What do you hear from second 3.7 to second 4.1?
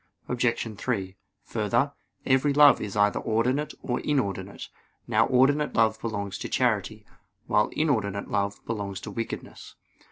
or